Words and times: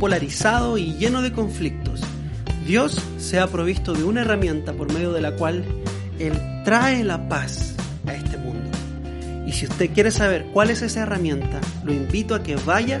polarizado 0.00 0.78
y 0.78 0.94
lleno 0.94 1.22
de 1.22 1.30
conflictos, 1.30 2.00
Dios 2.66 3.00
se 3.18 3.38
ha 3.38 3.46
provisto 3.46 3.92
de 3.92 4.02
una 4.02 4.22
herramienta 4.22 4.72
por 4.72 4.92
medio 4.92 5.12
de 5.12 5.20
la 5.20 5.36
cual 5.36 5.64
Él 6.18 6.32
trae 6.64 7.04
la 7.04 7.28
paz 7.28 7.76
a 8.06 8.14
este 8.14 8.36
mundo. 8.38 8.70
Y 9.46 9.52
si 9.52 9.66
usted 9.66 9.90
quiere 9.90 10.10
saber 10.10 10.46
cuál 10.52 10.70
es 10.70 10.82
esa 10.82 11.02
herramienta, 11.02 11.60
lo 11.84 11.92
invito 11.92 12.34
a 12.34 12.42
que 12.42 12.56
vaya 12.56 13.00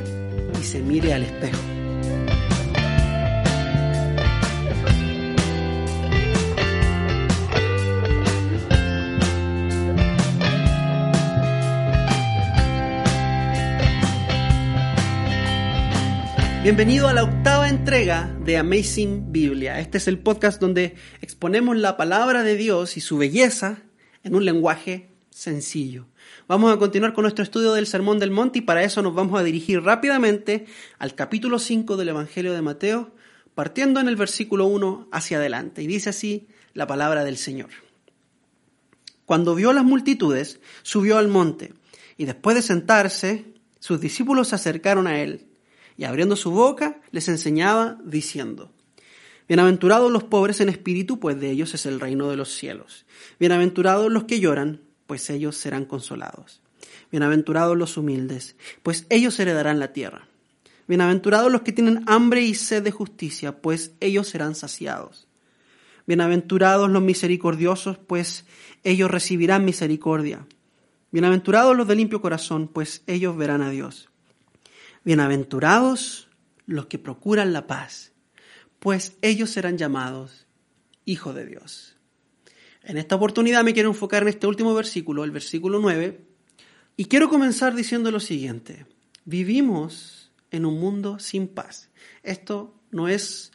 y 0.60 0.64
se 0.64 0.80
mire 0.80 1.14
al 1.14 1.22
espejo. 1.22 1.69
Bienvenido 16.70 17.08
a 17.08 17.12
la 17.12 17.24
octava 17.24 17.68
entrega 17.68 18.32
de 18.44 18.56
Amazing 18.56 19.32
Biblia. 19.32 19.80
Este 19.80 19.98
es 19.98 20.06
el 20.06 20.20
podcast 20.20 20.60
donde 20.60 20.94
exponemos 21.20 21.76
la 21.76 21.96
palabra 21.96 22.44
de 22.44 22.56
Dios 22.56 22.96
y 22.96 23.00
su 23.00 23.18
belleza 23.18 23.82
en 24.22 24.36
un 24.36 24.44
lenguaje 24.44 25.10
sencillo. 25.30 26.06
Vamos 26.46 26.72
a 26.72 26.78
continuar 26.78 27.12
con 27.12 27.22
nuestro 27.22 27.42
estudio 27.42 27.72
del 27.72 27.88
Sermón 27.88 28.20
del 28.20 28.30
Monte 28.30 28.60
y 28.60 28.62
para 28.62 28.84
eso 28.84 29.02
nos 29.02 29.16
vamos 29.16 29.40
a 29.40 29.42
dirigir 29.42 29.82
rápidamente 29.82 30.66
al 31.00 31.16
capítulo 31.16 31.58
5 31.58 31.96
del 31.96 32.10
Evangelio 32.10 32.52
de 32.52 32.62
Mateo, 32.62 33.16
partiendo 33.56 33.98
en 33.98 34.06
el 34.06 34.14
versículo 34.14 34.66
1 34.66 35.08
hacia 35.10 35.38
adelante. 35.38 35.82
Y 35.82 35.88
dice 35.88 36.10
así 36.10 36.46
la 36.72 36.86
palabra 36.86 37.24
del 37.24 37.36
Señor. 37.36 37.70
Cuando 39.24 39.56
vio 39.56 39.72
las 39.72 39.84
multitudes, 39.84 40.60
subió 40.84 41.18
al 41.18 41.26
monte 41.26 41.74
y 42.16 42.26
después 42.26 42.54
de 42.54 42.62
sentarse, 42.62 43.54
sus 43.80 44.00
discípulos 44.00 44.46
se 44.46 44.54
acercaron 44.54 45.08
a 45.08 45.20
él 45.20 45.49
y 46.00 46.04
abriendo 46.04 46.34
su 46.34 46.50
boca 46.50 46.98
les 47.10 47.28
enseñaba 47.28 47.98
diciendo, 48.02 48.72
Bienaventurados 49.46 50.10
los 50.10 50.24
pobres 50.24 50.62
en 50.62 50.70
espíritu, 50.70 51.20
pues 51.20 51.38
de 51.38 51.50
ellos 51.50 51.74
es 51.74 51.84
el 51.84 52.00
reino 52.00 52.30
de 52.30 52.36
los 52.36 52.54
cielos. 52.54 53.04
Bienaventurados 53.38 54.10
los 54.10 54.24
que 54.24 54.40
lloran, 54.40 54.80
pues 55.06 55.28
ellos 55.28 55.58
serán 55.58 55.84
consolados. 55.84 56.62
Bienaventurados 57.10 57.76
los 57.76 57.98
humildes, 57.98 58.56
pues 58.82 59.04
ellos 59.10 59.38
heredarán 59.40 59.78
la 59.78 59.92
tierra. 59.92 60.26
Bienaventurados 60.88 61.52
los 61.52 61.60
que 61.60 61.72
tienen 61.72 62.02
hambre 62.06 62.40
y 62.40 62.54
sed 62.54 62.82
de 62.82 62.92
justicia, 62.92 63.60
pues 63.60 63.92
ellos 64.00 64.26
serán 64.26 64.54
saciados. 64.54 65.28
Bienaventurados 66.06 66.88
los 66.88 67.02
misericordiosos, 67.02 67.98
pues 67.98 68.46
ellos 68.84 69.10
recibirán 69.10 69.66
misericordia. 69.66 70.46
Bienaventurados 71.10 71.76
los 71.76 71.86
de 71.86 71.96
limpio 71.96 72.22
corazón, 72.22 72.68
pues 72.68 73.02
ellos 73.06 73.36
verán 73.36 73.60
a 73.60 73.68
Dios. 73.68 74.09
Bienaventurados 75.02 76.28
los 76.66 76.86
que 76.86 76.98
procuran 76.98 77.54
la 77.54 77.66
paz, 77.66 78.12
pues 78.78 79.16
ellos 79.22 79.48
serán 79.48 79.78
llamados 79.78 80.46
hijos 81.06 81.34
de 81.34 81.46
Dios. 81.46 81.96
En 82.82 82.98
esta 82.98 83.16
oportunidad 83.16 83.64
me 83.64 83.72
quiero 83.72 83.88
enfocar 83.88 84.22
en 84.22 84.28
este 84.28 84.46
último 84.46 84.74
versículo, 84.74 85.24
el 85.24 85.30
versículo 85.30 85.78
9, 85.78 86.20
y 86.98 87.06
quiero 87.06 87.30
comenzar 87.30 87.74
diciendo 87.74 88.10
lo 88.10 88.20
siguiente. 88.20 88.84
Vivimos 89.24 90.32
en 90.50 90.66
un 90.66 90.78
mundo 90.78 91.18
sin 91.18 91.48
paz. 91.48 91.88
Esto 92.22 92.74
no 92.90 93.08
es 93.08 93.52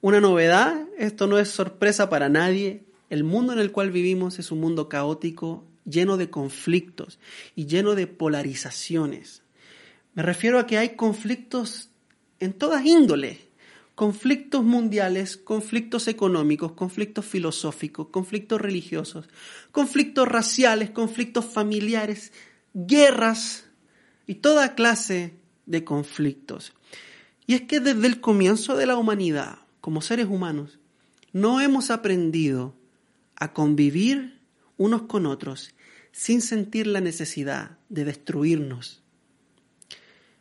una 0.00 0.20
novedad, 0.20 0.86
esto 0.96 1.26
no 1.26 1.38
es 1.38 1.48
sorpresa 1.48 2.08
para 2.08 2.28
nadie. 2.28 2.84
El 3.10 3.24
mundo 3.24 3.52
en 3.52 3.58
el 3.58 3.72
cual 3.72 3.90
vivimos 3.90 4.38
es 4.38 4.52
un 4.52 4.60
mundo 4.60 4.88
caótico, 4.88 5.66
lleno 5.84 6.16
de 6.16 6.30
conflictos 6.30 7.18
y 7.56 7.66
lleno 7.66 7.94
de 7.94 8.06
polarizaciones. 8.06 9.43
Me 10.14 10.22
refiero 10.22 10.58
a 10.58 10.66
que 10.66 10.78
hay 10.78 10.90
conflictos 10.90 11.90
en 12.38 12.52
todas 12.52 12.84
índoles, 12.84 13.38
conflictos 13.94 14.64
mundiales, 14.64 15.36
conflictos 15.36 16.08
económicos, 16.08 16.72
conflictos 16.72 17.24
filosóficos, 17.24 18.08
conflictos 18.08 18.60
religiosos, 18.60 19.28
conflictos 19.72 20.28
raciales, 20.28 20.90
conflictos 20.90 21.44
familiares, 21.44 22.32
guerras 22.74 23.66
y 24.26 24.36
toda 24.36 24.74
clase 24.74 25.34
de 25.66 25.84
conflictos. 25.84 26.72
Y 27.46 27.54
es 27.54 27.62
que 27.62 27.80
desde 27.80 28.06
el 28.06 28.20
comienzo 28.20 28.76
de 28.76 28.86
la 28.86 28.96
humanidad, 28.96 29.58
como 29.80 30.00
seres 30.00 30.26
humanos, 30.26 30.78
no 31.32 31.60
hemos 31.60 31.90
aprendido 31.90 32.74
a 33.36 33.52
convivir 33.52 34.40
unos 34.76 35.02
con 35.02 35.26
otros 35.26 35.74
sin 36.12 36.40
sentir 36.40 36.86
la 36.86 37.00
necesidad 37.00 37.78
de 37.88 38.04
destruirnos 38.04 39.03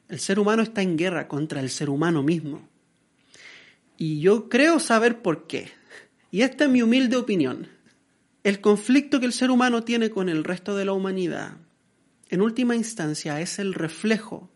el 0.09 0.19
ser 0.19 0.39
humano 0.39 0.61
está 0.61 0.81
en 0.81 0.97
guerra 0.97 1.27
contra 1.27 1.61
el 1.61 1.69
ser 1.69 1.89
humano 1.89 2.23
mismo. 2.23 2.67
Y 3.97 4.19
yo 4.19 4.49
creo 4.49 4.79
saber 4.79 5.21
por 5.21 5.47
qué. 5.47 5.69
Y 6.31 6.41
esta 6.41 6.65
es 6.65 6.69
mi 6.69 6.81
humilde 6.81 7.15
opinión. 7.15 7.67
El 8.43 8.59
conflicto 8.59 9.19
que 9.19 9.25
el 9.25 9.33
ser 9.33 9.51
humano 9.51 9.83
tiene 9.83 10.09
con 10.09 10.29
el 10.29 10.43
resto 10.43 10.75
de 10.75 10.85
la 10.85 10.93
humanidad, 10.93 11.57
en 12.33 12.41
última 12.41 12.75
instancia, 12.75 13.39
es 13.41 13.59
el 13.59 13.75
reflejo 13.75 14.49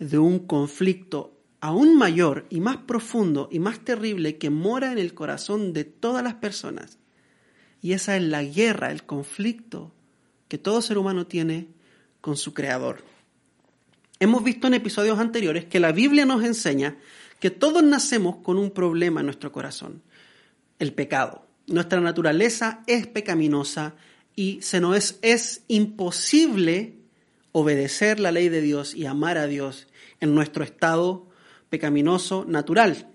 de 0.00 0.18
un 0.18 0.40
conflicto 0.40 1.38
aún 1.60 1.96
mayor 1.96 2.46
y 2.50 2.58
más 2.58 2.78
profundo 2.78 3.48
y 3.52 3.60
más 3.60 3.78
terrible 3.78 4.38
que 4.38 4.50
mora 4.50 4.90
en 4.90 4.98
el 4.98 5.14
corazón 5.14 5.72
de 5.72 5.84
todas 5.84 6.24
las 6.24 6.34
personas. 6.34 6.98
Y 7.80 7.92
esa 7.92 8.16
es 8.16 8.24
la 8.24 8.42
guerra, 8.42 8.90
el 8.90 9.04
conflicto 9.04 9.94
que 10.48 10.58
todo 10.58 10.82
ser 10.82 10.98
humano 10.98 11.28
tiene 11.28 11.68
con 12.20 12.36
su 12.36 12.54
creador. 12.54 13.04
Hemos 14.22 14.44
visto 14.44 14.68
en 14.68 14.74
episodios 14.74 15.18
anteriores 15.18 15.64
que 15.64 15.80
la 15.80 15.90
Biblia 15.90 16.24
nos 16.24 16.44
enseña 16.44 16.96
que 17.40 17.50
todos 17.50 17.82
nacemos 17.82 18.36
con 18.36 18.56
un 18.56 18.70
problema 18.70 19.18
en 19.18 19.26
nuestro 19.26 19.50
corazón, 19.50 20.00
el 20.78 20.92
pecado. 20.92 21.44
Nuestra 21.66 22.00
naturaleza 22.00 22.84
es 22.86 23.08
pecaminosa 23.08 23.96
y 24.36 24.62
se 24.62 24.80
es, 24.94 25.18
es 25.22 25.64
imposible 25.66 27.00
obedecer 27.50 28.20
la 28.20 28.30
ley 28.30 28.48
de 28.48 28.60
Dios 28.60 28.94
y 28.94 29.06
amar 29.06 29.38
a 29.38 29.48
Dios 29.48 29.88
en 30.20 30.36
nuestro 30.36 30.62
estado 30.62 31.26
pecaminoso 31.68 32.44
natural. 32.46 33.08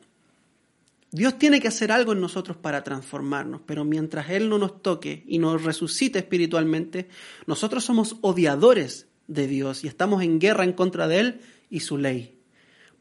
Dios 1.12 1.40
tiene 1.40 1.62
que 1.62 1.70
hacer 1.70 1.94
algo 1.94 2.12
en 2.12 2.20
nosotros 2.20 2.58
para 2.58 2.84
transformarnos, 2.84 3.62
pero 3.66 3.86
mientras 3.86 4.30
Él 4.30 4.50
no 4.50 4.58
nos 4.58 4.82
toque 4.82 5.24
y 5.26 5.40
nos 5.40 5.64
resucite 5.64 6.20
espiritualmente, 6.20 7.08
nosotros 7.46 7.86
somos 7.86 8.18
odiadores 8.20 9.07
de 9.28 9.48
Dios 9.48 9.84
y 9.84 9.88
estamos 9.88 10.24
en 10.24 10.40
guerra 10.40 10.64
en 10.64 10.74
contra 10.74 11.08
de 11.08 11.20
Él 11.20 11.42
y 11.70 11.82
su 11.82 11.98
ley. 11.98 12.40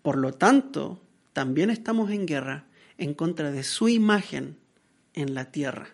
Por 0.03 0.19
lo 0.19 0.33
tanto, 0.33 1.01
también 1.33 1.71
estamos 1.71 2.11
en 2.11 2.27
guerra 2.27 2.67
en 2.99 3.15
contra 3.15 3.51
de 3.51 3.63
su 3.63 3.89
imagen 3.89 4.59
en 5.15 5.35
la 5.35 5.51
tierra. 5.51 5.89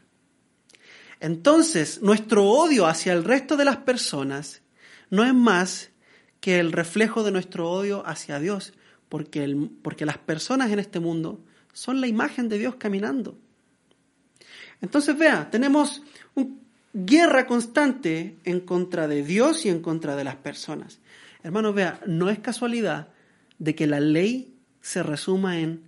Entonces, 1.21 2.03
nuestro 2.03 2.49
odio 2.49 2.87
hacia 2.87 3.13
el 3.13 3.25
resto 3.25 3.57
de 3.57 3.65
las 3.65 3.77
personas 3.79 4.63
no 5.11 5.25
es 5.25 5.35
más 5.35 5.91
que 6.41 6.59
el 6.59 6.73
reflejo 6.73 7.23
de 7.23 7.31
nuestro 7.31 7.71
odio 7.71 8.05
hacia 8.07 8.41
Dios, 8.41 8.73
porque, 9.09 9.45
el, 9.45 9.71
porque 9.83 10.05
las 10.05 10.19
personas 10.19 10.73
en 10.73 10.81
este 10.81 10.99
mundo 10.99 11.45
son 11.73 12.01
la 12.01 12.09
imagen 12.09 12.49
de 12.49 12.59
Dios 12.59 12.75
caminando. 12.75 13.39
Entonces, 14.81 15.17
vea, 15.17 15.49
tenemos 15.49 16.03
un 16.35 16.62
guerra 16.93 17.47
constante 17.47 18.39
en 18.45 18.61
contra 18.61 19.09
de 19.09 19.23
Dios 19.25 19.65
y 19.65 19.69
en 19.69 19.81
contra 19.81 20.17
de 20.17 20.25
las 20.25 20.37
personas. 20.37 21.01
Hermanos, 21.43 21.75
vea, 21.75 22.01
no 22.07 22.31
es 22.31 22.39
casualidad 22.39 23.09
de 23.59 23.75
que 23.75 23.87
la 23.87 24.01
ley 24.01 24.55
se 24.81 25.03
resuma 25.03 25.61
en 25.61 25.85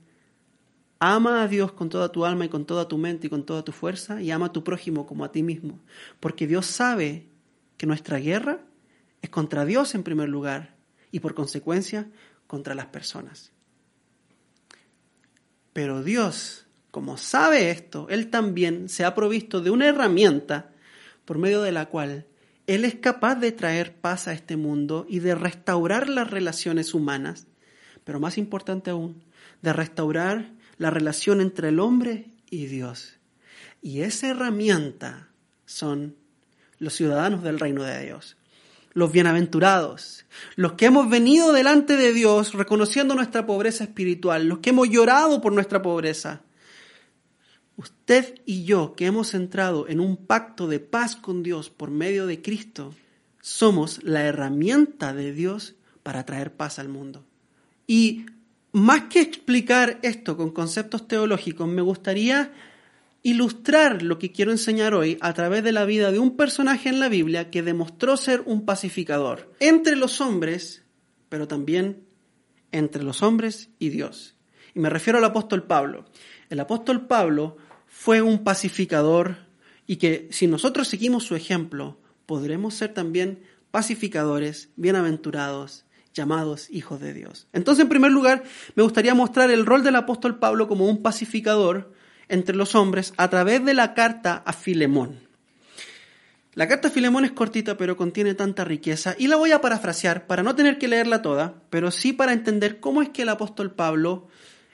ama 0.98 1.42
a 1.42 1.48
Dios 1.48 1.72
con 1.72 1.88
toda 1.88 2.10
tu 2.10 2.24
alma 2.24 2.46
y 2.46 2.48
con 2.48 2.64
toda 2.64 2.88
tu 2.88 2.96
mente 2.96 3.26
y 3.26 3.30
con 3.30 3.44
toda 3.44 3.64
tu 3.64 3.72
fuerza 3.72 4.22
y 4.22 4.30
ama 4.30 4.46
a 4.46 4.52
tu 4.52 4.64
prójimo 4.64 5.06
como 5.06 5.24
a 5.24 5.32
ti 5.32 5.42
mismo. 5.42 5.80
Porque 6.20 6.46
Dios 6.46 6.66
sabe 6.66 7.26
que 7.76 7.86
nuestra 7.86 8.18
guerra 8.18 8.60
es 9.20 9.30
contra 9.30 9.64
Dios 9.64 9.94
en 9.94 10.02
primer 10.02 10.28
lugar 10.28 10.76
y 11.10 11.20
por 11.20 11.34
consecuencia 11.34 12.08
contra 12.46 12.74
las 12.74 12.86
personas. 12.86 13.52
Pero 15.72 16.02
Dios, 16.02 16.66
como 16.90 17.18
sabe 17.18 17.70
esto, 17.70 18.06
Él 18.08 18.30
también 18.30 18.88
se 18.88 19.04
ha 19.04 19.14
provisto 19.14 19.60
de 19.60 19.70
una 19.70 19.88
herramienta 19.88 20.70
por 21.24 21.38
medio 21.38 21.62
de 21.62 21.72
la 21.72 21.86
cual 21.86 22.26
Él 22.66 22.84
es 22.84 22.94
capaz 22.94 23.36
de 23.36 23.52
traer 23.52 23.94
paz 23.96 24.28
a 24.28 24.32
este 24.32 24.56
mundo 24.56 25.06
y 25.08 25.18
de 25.20 25.34
restaurar 25.34 26.08
las 26.08 26.30
relaciones 26.30 26.94
humanas, 26.94 27.46
pero 28.04 28.20
más 28.20 28.38
importante 28.38 28.90
aún, 28.90 29.24
de 29.62 29.72
restaurar 29.72 30.52
la 30.78 30.90
relación 30.90 31.40
entre 31.40 31.68
el 31.68 31.80
hombre 31.80 32.30
y 32.50 32.66
Dios. 32.66 33.18
Y 33.82 34.00
esa 34.00 34.28
herramienta 34.28 35.28
son 35.66 36.16
los 36.78 36.94
ciudadanos 36.94 37.42
del 37.42 37.58
reino 37.58 37.82
de 37.82 38.04
Dios, 38.04 38.36
los 38.92 39.10
bienaventurados, 39.10 40.24
los 40.56 40.72
que 40.74 40.86
hemos 40.86 41.10
venido 41.10 41.52
delante 41.52 41.96
de 41.96 42.12
Dios 42.12 42.54
reconociendo 42.54 43.14
nuestra 43.14 43.46
pobreza 43.46 43.84
espiritual, 43.84 44.46
los 44.46 44.58
que 44.58 44.70
hemos 44.70 44.88
llorado 44.88 45.40
por 45.40 45.52
nuestra 45.52 45.82
pobreza, 45.82 46.42
Usted 47.76 48.40
y 48.46 48.64
yo 48.64 48.94
que 48.94 49.06
hemos 49.06 49.34
entrado 49.34 49.88
en 49.88 50.00
un 50.00 50.16
pacto 50.16 50.68
de 50.68 50.80
paz 50.80 51.16
con 51.16 51.42
Dios 51.42 51.70
por 51.70 51.90
medio 51.90 52.26
de 52.26 52.40
Cristo, 52.40 52.94
somos 53.40 54.02
la 54.04 54.22
herramienta 54.22 55.12
de 55.12 55.32
Dios 55.32 55.74
para 56.02 56.24
traer 56.24 56.52
paz 56.52 56.78
al 56.78 56.88
mundo. 56.88 57.24
Y 57.86 58.26
más 58.72 59.04
que 59.04 59.20
explicar 59.20 59.98
esto 60.02 60.36
con 60.36 60.50
conceptos 60.50 61.06
teológicos, 61.08 61.68
me 61.68 61.82
gustaría 61.82 62.52
ilustrar 63.22 64.02
lo 64.02 64.18
que 64.18 64.32
quiero 64.32 64.52
enseñar 64.52 64.94
hoy 64.94 65.16
a 65.20 65.32
través 65.32 65.64
de 65.64 65.72
la 65.72 65.84
vida 65.84 66.12
de 66.12 66.18
un 66.18 66.36
personaje 66.36 66.90
en 66.90 67.00
la 67.00 67.08
Biblia 67.08 67.50
que 67.50 67.62
demostró 67.62 68.16
ser 68.16 68.42
un 68.46 68.64
pacificador 68.64 69.52
entre 69.60 69.96
los 69.96 70.20
hombres, 70.20 70.84
pero 71.28 71.48
también 71.48 72.04
entre 72.70 73.02
los 73.02 73.22
hombres 73.22 73.70
y 73.78 73.88
Dios. 73.88 74.36
Y 74.74 74.80
me 74.80 74.90
refiero 74.90 75.18
al 75.18 75.24
apóstol 75.24 75.62
Pablo. 75.62 76.04
El 76.50 76.60
apóstol 76.60 77.06
Pablo 77.06 77.56
fue 77.96 78.20
un 78.20 78.42
pacificador 78.44 79.36
y 79.86 79.96
que 79.96 80.28
si 80.30 80.46
nosotros 80.46 80.88
seguimos 80.88 81.24
su 81.24 81.36
ejemplo, 81.36 81.96
podremos 82.26 82.74
ser 82.74 82.92
también 82.92 83.44
pacificadores, 83.70 84.68
bienaventurados, 84.76 85.86
llamados 86.12 86.68
hijos 86.70 87.00
de 87.00 87.14
Dios. 87.14 87.46
Entonces, 87.52 87.84
en 87.84 87.88
primer 87.88 88.10
lugar, 88.10 88.42
me 88.74 88.82
gustaría 88.82 89.14
mostrar 89.14 89.50
el 89.50 89.64
rol 89.64 89.84
del 89.84 89.96
apóstol 89.96 90.38
Pablo 90.38 90.68
como 90.68 90.86
un 90.86 91.02
pacificador 91.02 91.94
entre 92.28 92.56
los 92.56 92.74
hombres 92.74 93.14
a 93.16 93.30
través 93.30 93.64
de 93.64 93.72
la 93.72 93.94
carta 93.94 94.42
a 94.44 94.52
Filemón. 94.52 95.20
La 96.52 96.68
carta 96.68 96.88
a 96.88 96.90
Filemón 96.90 97.24
es 97.24 97.32
cortita, 97.32 97.76
pero 97.78 97.96
contiene 97.96 98.34
tanta 98.34 98.64
riqueza, 98.64 99.14
y 99.18 99.28
la 99.28 99.36
voy 99.36 99.52
a 99.52 99.60
parafrasear 99.60 100.26
para 100.26 100.42
no 100.42 100.54
tener 100.54 100.78
que 100.78 100.88
leerla 100.88 101.22
toda, 101.22 101.54
pero 101.70 101.90
sí 101.90 102.12
para 102.12 102.32
entender 102.32 102.80
cómo 102.80 103.00
es 103.02 103.08
que 103.10 103.22
el 103.22 103.30
apóstol 103.30 103.70
Pablo 103.70 104.28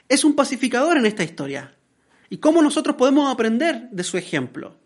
es 0.09 0.25
un 0.25 0.35
pacificador 0.35 0.97
en 0.97 1.05
esta 1.05 1.23
historia 1.23 1.75
y 2.31 2.37
cómo 2.37 2.61
nosotros 2.61 2.95
podemos 2.95 3.29
aprender 3.29 3.89
de 3.91 4.05
su 4.05 4.17
ejemplo. 4.17 4.77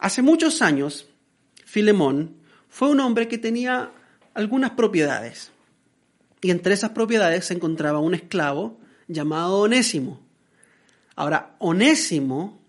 Hace 0.00 0.20
muchos 0.20 0.60
años, 0.60 1.06
Filemón 1.64 2.38
fue 2.68 2.90
un 2.90 2.98
hombre 2.98 3.28
que 3.28 3.38
tenía 3.38 3.92
algunas 4.34 4.72
propiedades. 4.72 5.52
Y 6.42 6.50
entre 6.50 6.74
esas 6.74 6.90
propiedades 6.90 7.44
se 7.44 7.54
encontraba 7.54 8.00
un 8.00 8.14
esclavo 8.14 8.80
llamado 9.06 9.60
Onésimo. 9.60 10.20
Ahora, 11.14 11.54
Onésimo 11.60 12.60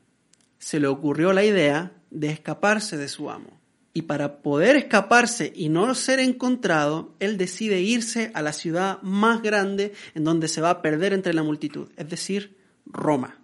se 0.59 0.79
le 0.79 0.85
ocurrió 0.85 1.33
la 1.33 1.43
idea 1.43 1.91
de 2.11 2.29
escaparse 2.29 2.97
de 2.97 3.07
su 3.07 3.31
amo. 3.31 3.59
Y 3.93 4.03
para 4.03 4.43
poder 4.43 4.75
escaparse 4.75 5.51
y 5.55 5.69
no 5.69 5.95
ser 5.95 6.19
encontrado, 6.19 7.15
él 7.19 7.39
decide 7.39 7.81
irse 7.81 8.29
a 8.35 8.43
la 8.43 8.53
ciudad 8.53 9.01
más 9.01 9.41
grande 9.41 9.93
en 10.13 10.23
donde 10.23 10.49
se 10.49 10.61
va 10.61 10.69
a 10.69 10.81
perder 10.83 11.13
entre 11.13 11.33
la 11.33 11.41
multitud, 11.41 11.89
es 11.97 12.07
decir, 12.07 12.57
Roma. 12.85 13.39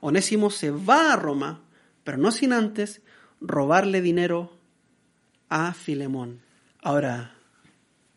Onésimo 0.00 0.50
se 0.50 0.70
va 0.70 1.12
a 1.12 1.16
Roma, 1.16 1.64
pero 2.04 2.18
no 2.18 2.30
sin 2.30 2.52
antes 2.52 3.02
robarle 3.40 4.00
dinero 4.00 4.58
a 5.48 5.72
Filemón. 5.74 6.40
Ahora, 6.82 7.34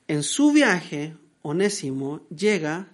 en 0.07 0.23
su 0.23 0.51
viaje, 0.51 1.15
Onésimo 1.41 2.27
llega 2.29 2.87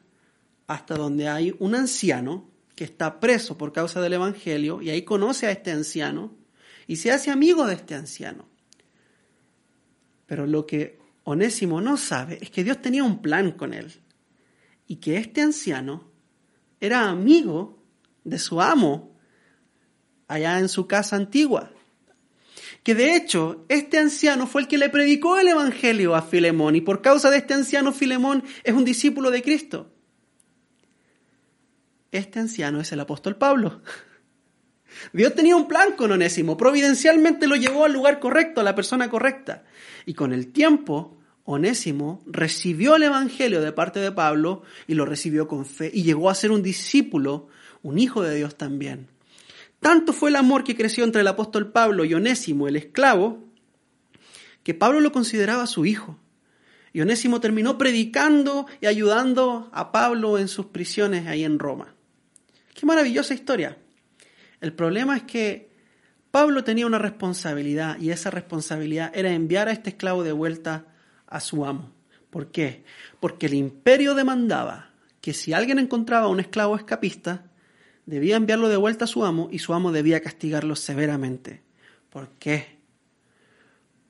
hasta 0.68 0.95
donde 0.95 1.27
hay 1.27 1.56
un 1.59 1.75
anciano 1.75 2.50
que 2.75 2.83
está 2.83 3.19
preso 3.19 3.57
por 3.57 3.74
causa 3.74 4.01
del 4.01 4.13
Evangelio 4.13 4.81
y 4.81 4.89
ahí 4.89 5.01
conoce 5.01 5.47
a 5.47 5.51
este 5.51 5.71
anciano 5.71 6.35
y 6.85 6.97
se 6.97 7.12
hace 7.12 7.31
amigo 7.31 7.65
de 7.65 7.73
este 7.73 7.95
anciano. 7.95 8.47
Pero 10.25 10.45
lo 10.45 10.65
que 10.65 11.00
Onésimo 11.23 11.81
no 11.81 11.97
sabe 11.97 12.38
es 12.41 12.51
que 12.51 12.63
Dios 12.63 12.81
tenía 12.81 13.03
un 13.03 13.21
plan 13.21 13.51
con 13.51 13.73
él 13.73 13.94
y 14.88 14.97
que 14.97 15.18
este 15.18 15.41
anciano 15.41 16.12
era 16.80 17.09
amigo 17.09 17.76
de 18.29 18.39
su 18.39 18.62
amo 18.62 19.15
allá 20.27 20.59
en 20.59 20.69
su 20.69 20.88
casa 20.88 21.15
antigua 21.15 21.71
que 22.88 22.95
de 22.95 23.18
hecho 23.18 23.65
este 23.68 23.97
anciano 23.97 24.47
fue 24.47 24.62
el 24.62 24.69
que 24.69 24.77
le 24.77 24.89
predicó 24.89 25.38
el 25.38 25.50
Evangelio 25.50 26.15
a 26.15 26.21
Filemón 26.21 26.77
y 26.77 26.79
por 26.79 27.01
causa 27.01 27.29
de 27.29 27.35
este 27.35 27.53
anciano 27.53 27.91
Filemón 27.91 28.45
es 28.63 28.74
un 28.74 28.85
discípulo 28.85 29.29
de 29.29 29.41
Cristo. 29.41 29.91
Este 32.13 32.39
anciano 32.39 32.79
es 32.79 32.89
el 32.94 33.01
apóstol 33.01 33.35
Pablo. 33.35 33.81
Dios 35.12 35.35
tenía 35.35 35.57
un 35.57 35.68
plan 35.68 35.97
con 35.97 36.13
Onésimo, 36.13 36.56
providencialmente 36.56 37.45
lo 37.45 37.57
llevó 37.57 37.83
al 37.83 37.91
lugar 37.91 38.21
correcto, 38.21 38.62
a 38.62 38.63
la 38.63 38.73
persona 38.73 39.09
correcta. 39.09 39.65
Y 40.06 40.13
con 40.13 40.31
el 40.31 40.53
tiempo, 40.53 41.18
Onésimo 41.44 42.23
recibió 42.25 42.95
el 42.95 43.03
Evangelio 43.03 43.59
de 43.59 43.73
parte 43.73 44.00
de 44.00 44.13
Pablo 44.13 44.63
y 44.88 44.94
lo 44.94 45.06
recibió 45.06 45.50
con 45.50 45.65
fe 45.65 45.91
y 45.94 46.03
llegó 46.03 46.30
a 46.30 46.35
ser 46.35 46.51
un 46.51 46.63
discípulo, 46.63 47.50
un 47.88 48.00
hijo 48.00 48.22
de 48.22 48.36
Dios 48.36 48.57
también. 48.57 49.07
Tanto 49.80 50.12
fue 50.12 50.30
el 50.30 50.36
amor 50.36 50.66
que 50.66 50.75
creció 50.75 51.06
entre 51.06 51.22
el 51.22 51.28
apóstol 51.28 51.72
Pablo 51.72 52.04
y 52.04 52.13
Onésimo, 52.13 52.68
el 52.68 52.75
esclavo, 52.75 53.45
que 54.63 54.74
Pablo 54.74 55.00
lo 55.00 55.13
consideraba 55.13 55.66
su 55.68 55.86
hijo. 55.86 56.19
Y 56.92 57.00
Onésimo 57.00 57.39
terminó 57.39 57.78
predicando 57.78 58.66
y 58.81 58.88
ayudando 58.88 59.69
a 59.72 59.94
Pablo 59.94 60.38
en 60.38 60.50
sus 60.50 60.66
prisiones 60.66 61.28
ahí 61.28 61.45
en 61.45 61.60
Roma. 61.60 61.95
Qué 62.75 62.86
maravillosa 62.86 63.34
historia. 63.34 63.78
El 64.60 64.74
problema 64.74 65.16
es 65.16 65.24
que 65.24 65.69
Pablo 66.30 66.66
tenía 66.66 66.88
una 66.88 67.00
responsabilidad 67.00 67.98
y 68.01 68.10
esa 68.10 68.31
responsabilidad 68.31 69.12
era 69.16 69.31
enviar 69.31 69.69
a 69.69 69.72
este 69.72 69.92
esclavo 69.92 70.25
de 70.25 70.33
vuelta 70.33 70.88
a 71.25 71.40
su 71.40 71.66
amo. 71.66 71.94
¿Por 72.31 72.51
qué? 72.51 72.83
Porque 73.22 73.45
el 73.45 73.54
imperio 73.54 74.13
demandaba 74.13 74.92
que 75.22 75.33
si 75.33 75.54
alguien 75.54 75.80
encontraba 75.80 76.25
a 76.25 76.30
un 76.30 76.42
esclavo 76.42 76.75
escapista, 76.75 77.45
debía 78.07 78.38
enviarlo 78.38 78.69
de 78.69 78.77
vuelta 78.77 79.06
a 79.06 79.07
su 79.07 79.24
amo 79.24 79.50
y 79.51 79.59
su 79.59 79.74
amo 79.74 79.92
debía 79.92 80.21
castigarlo 80.21 80.75
severamente. 80.75 81.62
¿Por 82.09 82.30
qué? 82.39 82.80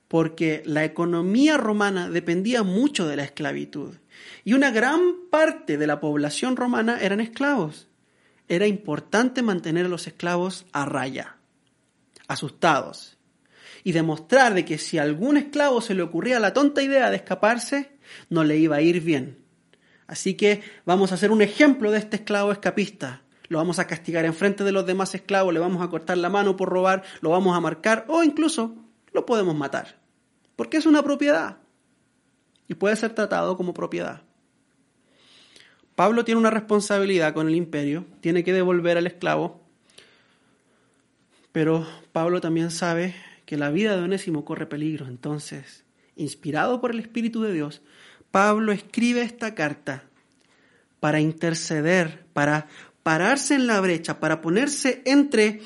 Porque 0.06 0.62
la 0.64 0.84
economía 0.84 1.58
romana 1.58 2.08
dependía 2.08 2.62
mucho 2.62 3.06
de 3.06 3.16
la 3.16 3.24
esclavitud 3.24 3.96
y 4.44 4.54
una 4.54 4.70
gran 4.70 5.00
parte 5.30 5.76
de 5.76 5.86
la 5.86 6.00
población 6.00 6.56
romana 6.56 6.98
eran 7.02 7.20
esclavos. 7.20 7.88
Era 8.48 8.66
importante 8.66 9.42
mantener 9.42 9.84
a 9.84 9.90
los 9.90 10.06
esclavos 10.06 10.64
a 10.72 10.86
raya, 10.86 11.36
asustados, 12.28 13.18
y 13.84 13.92
demostrar 13.92 14.54
de 14.54 14.64
que 14.64 14.78
si 14.78 14.98
a 14.98 15.02
algún 15.02 15.36
esclavo 15.36 15.80
se 15.80 15.94
le 15.94 16.02
ocurría 16.02 16.40
la 16.40 16.54
tonta 16.54 16.82
idea 16.82 17.10
de 17.10 17.16
escaparse, 17.16 17.92
no 18.30 18.44
le 18.44 18.56
iba 18.56 18.76
a 18.76 18.80
ir 18.80 19.00
bien. 19.02 19.38
Así 20.06 20.34
que 20.34 20.62
vamos 20.86 21.12
a 21.12 21.16
hacer 21.16 21.30
un 21.30 21.42
ejemplo 21.42 21.90
de 21.90 21.98
este 21.98 22.16
esclavo 22.16 22.52
escapista 22.52 23.22
lo 23.48 23.58
vamos 23.58 23.78
a 23.78 23.86
castigar 23.86 24.24
en 24.24 24.34
frente 24.34 24.64
de 24.64 24.72
los 24.72 24.86
demás 24.86 25.14
esclavos, 25.14 25.52
le 25.52 25.60
vamos 25.60 25.82
a 25.82 25.88
cortar 25.88 26.18
la 26.18 26.28
mano 26.28 26.56
por 26.56 26.68
robar, 26.68 27.02
lo 27.20 27.30
vamos 27.30 27.56
a 27.56 27.60
marcar 27.60 28.04
o 28.08 28.22
incluso 28.22 28.76
lo 29.12 29.26
podemos 29.26 29.56
matar. 29.56 29.98
Porque 30.56 30.76
es 30.76 30.86
una 30.86 31.02
propiedad 31.02 31.58
y 32.66 32.74
puede 32.74 32.96
ser 32.96 33.14
tratado 33.14 33.56
como 33.56 33.74
propiedad. 33.74 34.22
Pablo 35.94 36.24
tiene 36.24 36.38
una 36.38 36.50
responsabilidad 36.50 37.34
con 37.34 37.48
el 37.48 37.56
imperio, 37.56 38.04
tiene 38.20 38.44
que 38.44 38.52
devolver 38.52 38.98
al 38.98 39.06
esclavo, 39.06 39.60
pero 41.50 41.86
Pablo 42.12 42.40
también 42.40 42.70
sabe 42.70 43.16
que 43.46 43.56
la 43.56 43.70
vida 43.70 43.96
de 43.96 44.02
Onésimo 44.02 44.44
corre 44.44 44.66
peligro. 44.66 45.06
Entonces, 45.06 45.84
inspirado 46.14 46.80
por 46.80 46.90
el 46.90 47.00
Espíritu 47.00 47.42
de 47.42 47.52
Dios, 47.52 47.82
Pablo 48.30 48.72
escribe 48.72 49.22
esta 49.22 49.54
carta 49.54 50.04
para 51.00 51.20
interceder, 51.20 52.26
para 52.32 52.68
pararse 53.08 53.54
en 53.54 53.66
la 53.66 53.80
brecha, 53.80 54.20
para 54.20 54.42
ponerse 54.42 55.00
entre 55.06 55.62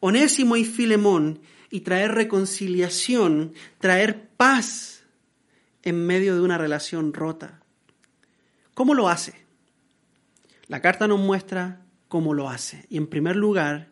Onésimo 0.00 0.56
y 0.56 0.64
Filemón 0.64 1.42
y 1.68 1.80
traer 1.80 2.12
reconciliación, 2.12 3.52
traer 3.78 4.30
paz 4.38 5.02
en 5.82 6.06
medio 6.06 6.34
de 6.34 6.40
una 6.40 6.56
relación 6.56 7.12
rota. 7.12 7.60
¿Cómo 8.72 8.94
lo 8.94 9.10
hace? 9.10 9.34
La 10.68 10.80
carta 10.80 11.06
nos 11.06 11.20
muestra 11.20 11.82
cómo 12.08 12.32
lo 12.32 12.48
hace. 12.48 12.86
Y 12.88 12.96
en 12.96 13.08
primer 13.08 13.36
lugar, 13.36 13.88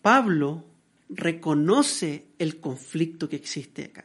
Pablo 0.00 0.64
reconoce 1.08 2.28
el 2.38 2.60
conflicto 2.60 3.28
que 3.28 3.34
existe 3.34 3.86
acá. 3.86 4.04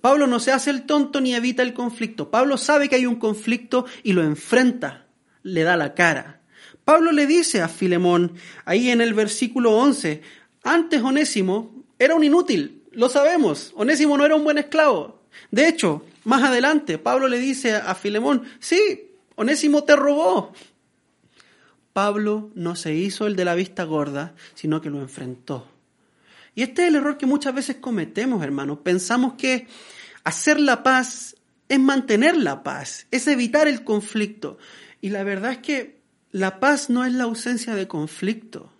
Pablo 0.00 0.26
no 0.26 0.40
se 0.40 0.52
hace 0.52 0.70
el 0.70 0.86
tonto 0.86 1.20
ni 1.20 1.34
evita 1.34 1.62
el 1.62 1.74
conflicto. 1.74 2.30
Pablo 2.30 2.56
sabe 2.56 2.88
que 2.88 2.96
hay 2.96 3.04
un 3.04 3.16
conflicto 3.16 3.84
y 4.02 4.14
lo 4.14 4.22
enfrenta, 4.22 5.08
le 5.42 5.62
da 5.62 5.76
la 5.76 5.92
cara. 5.92 6.37
Pablo 6.88 7.12
le 7.12 7.26
dice 7.26 7.60
a 7.60 7.68
Filemón, 7.68 8.32
ahí 8.64 8.88
en 8.88 9.02
el 9.02 9.12
versículo 9.12 9.76
11, 9.76 10.22
antes 10.62 11.02
Onésimo 11.02 11.84
era 11.98 12.14
un 12.14 12.24
inútil, 12.24 12.82
lo 12.92 13.10
sabemos, 13.10 13.74
Onésimo 13.76 14.16
no 14.16 14.24
era 14.24 14.34
un 14.34 14.42
buen 14.42 14.56
esclavo. 14.56 15.20
De 15.50 15.68
hecho, 15.68 16.06
más 16.24 16.42
adelante, 16.42 16.96
Pablo 16.96 17.28
le 17.28 17.40
dice 17.40 17.74
a 17.74 17.94
Filemón, 17.94 18.44
sí, 18.58 19.10
Onésimo 19.34 19.84
te 19.84 19.96
robó. 19.96 20.54
Pablo 21.92 22.52
no 22.54 22.74
se 22.74 22.94
hizo 22.94 23.26
el 23.26 23.36
de 23.36 23.44
la 23.44 23.54
vista 23.54 23.84
gorda, 23.84 24.34
sino 24.54 24.80
que 24.80 24.88
lo 24.88 24.98
enfrentó. 24.98 25.70
Y 26.54 26.62
este 26.62 26.84
es 26.84 26.88
el 26.88 26.94
error 26.94 27.18
que 27.18 27.26
muchas 27.26 27.54
veces 27.54 27.76
cometemos, 27.76 28.42
hermanos. 28.42 28.78
Pensamos 28.82 29.34
que 29.34 29.66
hacer 30.24 30.58
la 30.58 30.82
paz 30.82 31.36
es 31.68 31.78
mantener 31.78 32.34
la 32.34 32.62
paz, 32.62 33.06
es 33.10 33.28
evitar 33.28 33.68
el 33.68 33.84
conflicto. 33.84 34.56
Y 35.02 35.10
la 35.10 35.22
verdad 35.22 35.52
es 35.52 35.58
que 35.58 35.97
la 36.30 36.60
paz 36.60 36.90
no 36.90 37.04
es 37.04 37.12
la 37.12 37.24
ausencia 37.24 37.74
de 37.74 37.88
conflicto, 37.88 38.72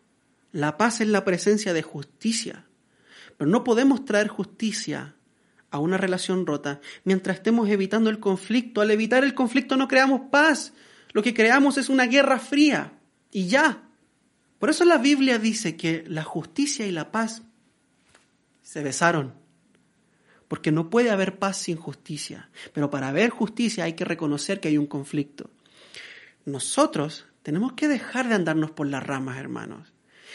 la 0.53 0.77
paz 0.77 1.01
es 1.01 1.09
la 1.09 1.25
presencia 1.25 1.73
de 1.73 1.83
justicia. 1.83 2.67
Pero 3.37 3.51
no 3.51 3.65
podemos 3.65 4.05
traer 4.05 4.29
justicia 4.29 5.15
a 5.71 5.79
una 5.79 5.97
relación 5.97 6.47
rota 6.47 6.81
mientras 7.05 7.37
estemos 7.37 7.69
evitando 7.69 8.11
el 8.11 8.19
conflicto. 8.19 8.81
Al 8.81 8.91
evitar 8.91 9.25
el 9.25 9.35
conflicto 9.35 9.77
no 9.77 9.89
creamos 9.89 10.23
paz, 10.31 10.73
lo 11.13 11.23
que 11.23 11.35
creamos 11.35 11.79
es 11.79 11.89
una 11.89 12.07
guerra 12.07 12.39
fría 12.39 12.99
y 13.31 13.47
ya. 13.47 13.85
Por 14.59 14.71
eso 14.71 14.85
la 14.85 14.99
Biblia 14.99 15.39
dice 15.39 15.77
que 15.77 16.05
la 16.09 16.25
justicia 16.25 16.87
y 16.87 16.91
la 16.91 17.13
paz 17.13 17.43
se 18.63 18.83
besaron. 18.83 19.35
Porque 20.49 20.73
no 20.73 20.91
puede 20.91 21.11
haber 21.11 21.39
paz 21.39 21.59
sin 21.59 21.77
justicia. 21.77 22.51
Pero 22.73 22.91
para 22.91 23.09
haber 23.09 23.31
justicia 23.31 23.85
hay 23.85 23.93
que 23.93 24.05
reconocer 24.05 24.61
que 24.61 24.69
hay 24.69 24.79
un 24.79 24.87
conflicto. 24.87 25.51
Nosotros 26.45 27.27
tenemos 27.49 27.73
que 27.73 27.89
dejar 27.89 28.29
de 28.29 28.35
andarnos 28.35 28.73
por 28.73 28.87
las 28.87 29.03
ramas, 29.03 29.39
hermanos. 29.39 29.95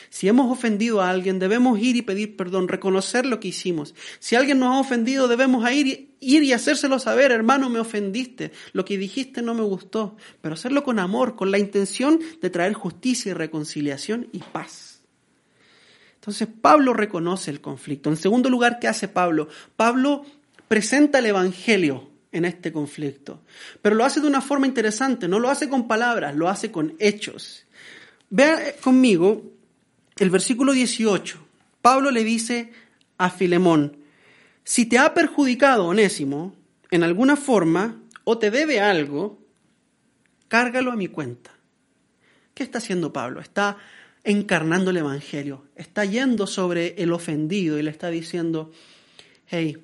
Si 0.10 0.28
hemos 0.28 0.52
ofendido 0.52 1.00
a 1.00 1.12
alguien, 1.12 1.38
debemos 1.38 1.78
ir 1.78 1.96
y 1.96 2.02
pedir 2.02 2.36
perdón, 2.36 2.68
reconocer 2.68 3.28
lo 3.28 3.40
que 3.40 3.50
hicimos. 3.50 3.94
Si 4.18 4.36
alguien 4.36 4.58
nos 4.58 4.74
ha 4.74 4.80
ofendido, 4.80 5.28
debemos 5.28 5.72
ir, 5.72 6.16
ir 6.20 6.42
y 6.42 6.54
hacérselo 6.54 6.98
saber, 6.98 7.32
hermano, 7.32 7.70
me 7.70 7.78
ofendiste, 7.78 8.52
lo 8.72 8.84
que 8.84 8.98
dijiste 8.98 9.44
no 9.44 9.54
me 9.54 9.62
gustó, 9.62 10.18
pero 10.42 10.56
hacerlo 10.56 10.84
con 10.84 10.98
amor, 10.98 11.36
con 11.36 11.52
la 11.52 11.60
intención 11.60 12.20
de 12.42 12.50
traer 12.50 12.74
justicia 12.74 13.30
y 13.30 13.34
reconciliación 13.34 14.30
y 14.32 14.40
paz. 14.40 15.04
Entonces 16.16 16.48
Pablo 16.48 16.96
reconoce 16.96 17.52
el 17.52 17.62
conflicto. 17.62 18.10
En 18.10 18.18
segundo 18.18 18.50
lugar, 18.50 18.80
¿qué 18.80 18.88
hace 18.88 19.08
Pablo? 19.08 19.50
Pablo 19.76 20.26
presenta 20.68 21.20
el 21.20 21.28
Evangelio 21.28 22.10
en 22.34 22.46
este 22.46 22.74
conflicto, 22.74 23.42
pero 23.82 23.96
lo 23.96 24.04
hace 24.04 24.20
de 24.20 24.28
una 24.28 24.42
forma 24.42 24.68
interesante, 24.68 25.28
no 25.28 25.40
lo 25.40 25.50
hace 25.50 25.70
con 25.70 25.88
palabras, 25.88 26.36
lo 26.36 26.50
hace 26.50 26.72
con 26.72 26.96
hechos. 27.00 27.66
Vea 28.30 28.76
conmigo 28.82 29.44
el 30.18 30.30
versículo 30.30 30.74
18, 30.74 31.40
Pablo 31.82 32.12
le 32.12 32.24
dice 32.24 32.74
a 33.18 33.30
Filemón, 33.30 33.98
si 34.64 34.86
te 34.86 34.98
ha 34.98 35.14
perjudicado 35.14 35.86
Onésimo 35.86 36.56
en 36.92 37.04
alguna 37.04 37.36
forma 37.36 38.02
o 38.24 38.38
te 38.38 38.52
debe 38.52 38.80
algo, 38.80 39.40
cárgalo 40.48 40.92
a 40.92 40.96
mi 40.96 41.08
cuenta. 41.08 41.52
¿Qué 42.54 42.64
está 42.64 42.78
haciendo 42.78 43.12
Pablo? 43.12 43.42
Está 43.42 43.78
encarnando 44.24 44.92
el 44.92 44.98
Evangelio, 44.98 45.66
está 45.76 46.06
yendo 46.06 46.48
sobre 46.48 46.96
el 47.02 47.12
ofendido 47.12 47.78
y 47.78 47.84
le 47.84 47.92
está 47.92 48.10
diciendo, 48.10 48.72
hey, 49.48 49.78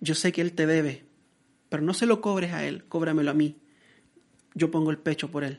yo 0.00 0.14
sé 0.14 0.32
que 0.32 0.40
él 0.40 0.52
te 0.52 0.66
debe, 0.66 1.04
pero 1.74 1.82
no 1.82 1.92
se 1.92 2.06
lo 2.06 2.20
cobres 2.20 2.52
a 2.52 2.64
él, 2.64 2.84
cóbramelo 2.84 3.32
a 3.32 3.34
mí. 3.34 3.56
Yo 4.54 4.70
pongo 4.70 4.92
el 4.92 4.98
pecho 4.98 5.28
por 5.28 5.42
él. 5.42 5.58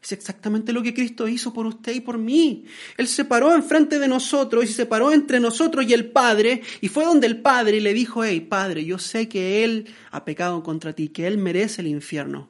Es 0.00 0.12
exactamente 0.12 0.72
lo 0.72 0.84
que 0.84 0.94
Cristo 0.94 1.26
hizo 1.26 1.52
por 1.52 1.66
usted 1.66 1.96
y 1.96 2.00
por 2.00 2.16
mí. 2.16 2.64
Él 2.96 3.08
se 3.08 3.24
paró 3.24 3.52
enfrente 3.52 3.98
de 3.98 4.06
nosotros 4.06 4.62
y 4.62 4.68
se 4.68 4.86
paró 4.86 5.10
entre 5.10 5.40
nosotros 5.40 5.84
y 5.84 5.94
el 5.94 6.12
Padre 6.12 6.62
y 6.80 6.86
fue 6.86 7.04
donde 7.04 7.26
el 7.26 7.40
Padre 7.40 7.80
le 7.80 7.92
dijo, 7.92 8.22
hey 8.22 8.40
Padre, 8.40 8.84
yo 8.84 9.00
sé 9.00 9.28
que 9.28 9.64
Él 9.64 9.88
ha 10.12 10.24
pecado 10.24 10.62
contra 10.62 10.92
ti, 10.92 11.08
que 11.08 11.26
Él 11.26 11.38
merece 11.38 11.80
el 11.80 11.88
infierno, 11.88 12.48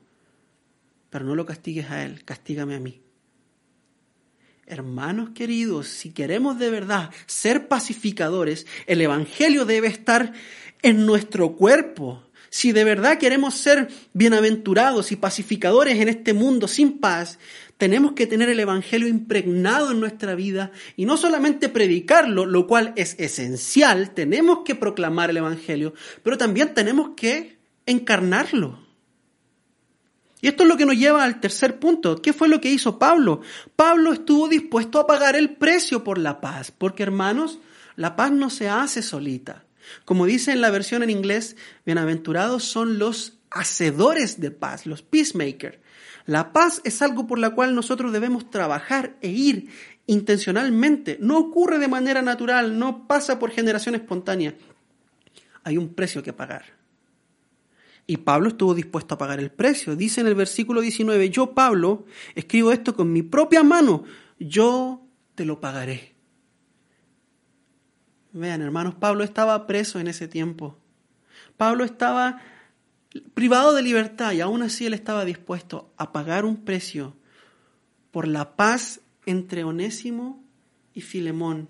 pero 1.09 1.25
no 1.25 1.35
lo 1.35 1.47
castigues 1.47 1.91
a 1.91 2.05
Él, 2.05 2.27
castígame 2.27 2.75
a 2.75 2.81
mí. 2.81 3.01
Hermanos 4.67 5.31
queridos, 5.31 5.89
si 5.89 6.11
queremos 6.11 6.59
de 6.59 6.69
verdad 6.69 7.11
ser 7.25 7.69
pacificadores, 7.69 8.67
el 8.87 9.01
Evangelio 9.01 9.65
debe 9.65 9.87
estar 9.87 10.35
en 10.83 11.07
nuestro 11.07 11.57
cuerpo, 11.57 12.30
si 12.51 12.73
de 12.73 12.85
verdad 12.85 13.19
queremos 13.19 13.55
ser 13.55 13.89
bienaventurados 14.13 15.13
y 15.13 15.17
pacificadores 15.17 15.99
en 16.01 16.09
este 16.09 16.35
mundo 16.35 16.67
sin 16.67 16.99
paz, 16.99 17.39
tenemos 17.79 18.13
que 18.13 18.27
tener 18.27 18.51
el 18.51 18.61
Evangelio 18.61 19.09
impregnado 19.09 19.93
en 19.93 20.01
nuestra 20.01 20.35
vida 20.35 20.73
y 20.97 21.07
no 21.07 21.17
solamente 21.17 21.69
predicarlo, 21.69 22.45
lo 22.45 22.67
cual 22.67 22.93
es 22.97 23.15
esencial, 23.19 24.11
tenemos 24.11 24.59
que 24.65 24.75
proclamar 24.75 25.31
el 25.31 25.39
Evangelio, 25.39 25.95
pero 26.23 26.37
también 26.37 26.75
tenemos 26.75 27.13
que 27.17 27.57
encarnarlo. 27.87 28.81
Y 30.43 30.49
esto 30.49 30.65
es 30.65 30.69
lo 30.69 30.77
que 30.77 30.87
nos 30.87 30.97
lleva 30.97 31.23
al 31.23 31.41
tercer 31.41 31.79
punto. 31.79 32.21
¿Qué 32.21 32.33
fue 32.33 32.49
lo 32.49 32.61
que 32.61 32.71
hizo 32.71 32.99
Pablo? 32.99 33.43
Pablo 33.77 34.13
estuvo 34.13 34.49
dispuesto 34.49 34.99
a 34.99 35.07
pagar 35.07 35.37
el 35.37 35.51
precio 35.57 36.03
por 36.03 36.19
la 36.19 36.41
paz, 36.41 36.71
porque 36.71 37.03
hermanos, 37.03 37.61
la 37.97 38.17
paz 38.17 38.33
no 38.33 38.51
se 38.51 38.69
hace 38.69 39.03
solita. 39.03 39.65
Como 40.05 40.27
dice 40.27 40.53
en 40.53 40.61
la 40.61 40.71
versión 40.71 41.03
en 41.03 41.11
inglés, 41.11 41.57
bienaventurados 41.85 42.65
son 42.65 42.99
los 42.99 43.39
hacedores 43.51 44.41
de 44.41 44.51
paz, 44.51 44.87
los 44.87 45.03
peacemakers. 45.03 45.79
La 46.27 46.53
paz 46.53 46.81
es 46.85 47.03
algo 47.03 47.27
por 47.27 47.39
la 47.39 47.51
cual 47.51 47.75
nosotros 47.75 48.13
debemos 48.13 48.51
trabajar 48.51 49.17
e 49.21 49.29
ir 49.31 49.69
intencionalmente. 50.07 51.19
No 51.21 51.39
ocurre 51.39 51.79
de 51.79 51.89
manera 51.89 52.23
natural, 52.23 52.79
no 52.79 53.07
pasa 53.07 53.39
por 53.39 53.51
generación 53.51 53.95
espontánea. 53.95 54.55
Hay 55.65 55.77
un 55.77 55.95
precio 55.95 56.23
que 56.23 56.33
pagar. 56.33 56.65
Y 58.07 58.17
Pablo 58.19 58.49
estuvo 58.49 58.75
dispuesto 58.75 59.15
a 59.15 59.19
pagar 59.19 59.39
el 59.39 59.51
precio. 59.51 59.95
Dice 59.95 60.21
en 60.21 60.27
el 60.27 60.35
versículo 60.35 60.81
19, 60.81 61.31
yo 61.31 61.55
Pablo 61.55 62.07
escribo 62.35 62.73
esto 62.73 62.97
con 62.97 63.13
mi 63.13 63.23
propia 63.23 63.63
mano, 63.63 64.05
yo 64.39 65.07
te 65.37 65.45
lo 65.45 65.61
pagaré. 65.61 66.15
Vean, 68.33 68.63
hermanos, 68.63 68.95
Pablo 68.95 69.25
estaba 69.25 69.67
preso 69.67 69.99
en 69.99 70.09
ese 70.09 70.29
tiempo. 70.29 70.79
Pablo 71.57 71.85
estaba 71.85 72.41
privado 73.35 73.75
de 73.75 73.83
libertad 73.83 74.33
y 74.33 74.41
aún 74.41 74.63
así 74.63 74.87
él 74.87 74.95
estaba 74.95 75.25
dispuesto 75.25 75.93
a 75.97 76.13
pagar 76.13 76.45
un 76.45 76.65
precio 76.65 77.17
por 78.11 78.29
la 78.29 78.57
paz 78.57 79.01
entre 79.27 79.65
Onésimo 79.65 80.45
y 80.95 81.01
Filemón 81.01 81.69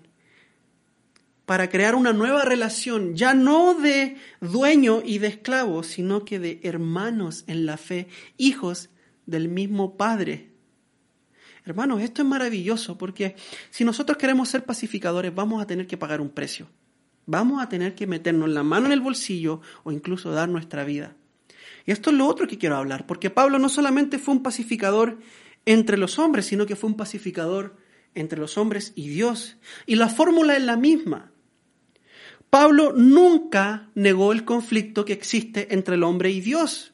para 1.51 1.69
crear 1.69 1.95
una 1.95 2.13
nueva 2.13 2.45
relación, 2.45 3.15
ya 3.15 3.33
no 3.33 3.73
de 3.73 4.15
dueño 4.39 5.01
y 5.03 5.17
de 5.17 5.27
esclavo, 5.27 5.83
sino 5.83 6.23
que 6.23 6.39
de 6.39 6.61
hermanos 6.63 7.43
en 7.47 7.65
la 7.65 7.75
fe, 7.75 8.07
hijos 8.37 8.89
del 9.25 9.49
mismo 9.49 9.97
Padre. 9.97 10.50
Hermanos, 11.65 12.01
esto 12.01 12.21
es 12.21 12.27
maravilloso 12.27 12.97
porque 12.97 13.35
si 13.69 13.83
nosotros 13.83 14.17
queremos 14.17 14.49
ser 14.49 14.65
pacificadores 14.65 15.33
vamos 15.33 15.61
a 15.61 15.67
tener 15.67 15.87
que 15.87 15.97
pagar 15.97 16.21
un 16.21 16.29
precio. 16.29 16.67
Vamos 17.25 17.61
a 17.61 17.69
tener 17.69 17.93
que 17.95 18.07
meternos 18.07 18.49
la 18.49 18.63
mano 18.63 18.87
en 18.87 18.93
el 18.93 19.01
bolsillo 19.01 19.61
o 19.83 19.91
incluso 19.91 20.31
dar 20.31 20.49
nuestra 20.49 20.83
vida. 20.83 21.15
Y 21.85 21.91
esto 21.91 22.09
es 22.09 22.15
lo 22.15 22.27
otro 22.27 22.47
que 22.47 22.57
quiero 22.57 22.77
hablar, 22.77 23.05
porque 23.05 23.29
Pablo 23.29 23.59
no 23.59 23.69
solamente 23.69 24.19
fue 24.19 24.33
un 24.33 24.43
pacificador 24.43 25.19
entre 25.65 25.97
los 25.97 26.19
hombres, 26.19 26.45
sino 26.45 26.65
que 26.65 26.75
fue 26.75 26.89
un 26.89 26.97
pacificador 26.97 27.75
entre 28.15 28.39
los 28.39 28.57
hombres 28.57 28.93
y 28.95 29.09
Dios. 29.09 29.57
Y 29.85 29.95
la 29.95 30.09
fórmula 30.09 30.55
es 30.55 30.63
la 30.63 30.77
misma. 30.77 31.31
Pablo 32.49 32.93
nunca 32.93 33.89
negó 33.95 34.33
el 34.33 34.43
conflicto 34.43 35.05
que 35.05 35.13
existe 35.13 35.73
entre 35.73 35.95
el 35.95 36.03
hombre 36.03 36.31
y 36.31 36.41
Dios. 36.41 36.93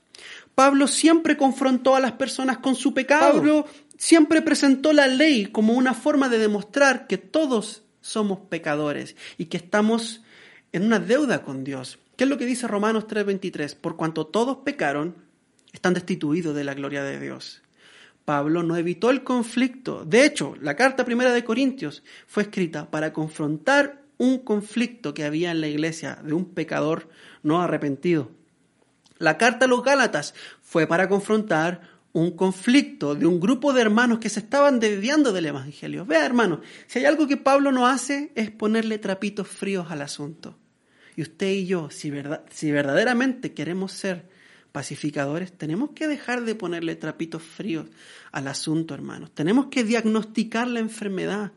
Pablo 0.54 0.88
siempre 0.88 1.38
confrontó 1.38 1.96
a 1.96 2.00
las 2.00 2.14
personas 2.14 2.60
con 2.60 2.76
su 2.76 2.94
pecado. 2.94 3.66
Siempre 3.98 4.42
presentó 4.42 4.94
la 4.94 5.08
ley 5.08 5.48
como 5.48 5.74
una 5.74 5.94
forma 5.94 6.30
de 6.30 6.38
demostrar 6.38 7.08
que 7.08 7.18
todos 7.18 7.84
somos 8.02 8.40
pecadores 8.50 9.16
y 9.38 9.46
que 9.46 9.58
estamos 9.58 10.24
en 10.72 10.84
una 10.84 11.00
deuda 11.00 11.44
con 11.44 11.64
Dios. 11.64 12.00
¿Qué 12.16 12.24
es 12.24 12.30
lo 12.30 12.38
que 12.38 12.46
dice 12.46 12.68
Romanos 12.68 13.08
3:23? 13.08 13.76
Por 13.76 13.98
cuanto 13.98 14.28
todos 14.28 14.58
pecaron, 14.58 15.16
están 15.74 15.94
destituidos 15.94 16.56
de 16.56 16.64
la 16.64 16.74
gloria 16.74 17.04
de 17.04 17.20
Dios. 17.20 17.62
Pablo 18.26 18.64
no 18.64 18.76
evitó 18.76 19.10
el 19.10 19.24
conflicto. 19.24 20.04
De 20.04 20.26
hecho, 20.26 20.56
la 20.62 20.76
carta 20.76 21.06
primera 21.06 21.32
de 21.32 21.44
Corintios 21.44 22.04
fue 22.28 22.44
escrita 22.44 22.90
para 22.90 23.14
confrontar 23.14 24.02
un 24.18 24.40
conflicto 24.40 25.14
que 25.14 25.24
había 25.24 25.52
en 25.52 25.62
la 25.62 25.68
iglesia 25.68 26.20
de 26.24 26.34
un 26.34 26.46
pecador 26.46 27.10
no 27.44 27.62
arrepentido. 27.62 28.32
La 29.18 29.38
carta 29.38 29.66
a 29.66 29.68
los 29.68 29.84
Gálatas 29.84 30.34
fue 30.62 30.88
para 30.88 31.08
confrontar 31.08 31.97
un 32.18 32.32
conflicto 32.32 33.14
de 33.14 33.28
un 33.28 33.40
grupo 33.40 33.74
de 33.74 33.82
hermanos 33.82 34.18
que 34.18 34.30
se 34.30 34.40
estaban 34.40 34.80
desviando 34.80 35.32
del 35.32 35.46
Evangelio. 35.46 36.04
Vea, 36.04 36.26
hermano, 36.26 36.62
si 36.88 36.98
hay 37.00 37.06
algo 37.06 37.28
que 37.28 37.38
Pablo 37.38 37.72
no 37.72 37.86
hace 37.86 38.32
es 38.34 38.50
ponerle 38.50 38.98
trapitos 38.98 39.48
fríos 39.48 39.92
al 39.92 40.02
asunto. 40.02 40.58
Y 41.16 41.22
usted 41.22 41.52
y 41.52 41.68
yo, 41.68 41.92
si, 41.92 42.10
verdad, 42.10 42.44
si 42.50 42.72
verdaderamente 42.72 43.54
queremos 43.54 43.92
ser 43.92 44.26
pacificadores, 44.72 45.52
tenemos 45.52 45.92
que 45.92 46.08
dejar 46.08 46.44
de 46.44 46.56
ponerle 46.56 46.96
trapitos 46.96 47.44
fríos 47.44 47.86
al 48.32 48.48
asunto, 48.48 48.96
hermanos. 48.96 49.30
Tenemos 49.36 49.68
que 49.68 49.84
diagnosticar 49.84 50.68
la 50.68 50.80
enfermedad, 50.80 51.52